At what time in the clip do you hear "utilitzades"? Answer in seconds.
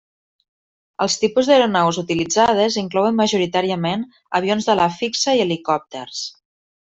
2.03-2.77